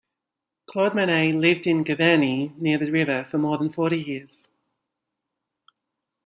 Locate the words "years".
4.01-4.47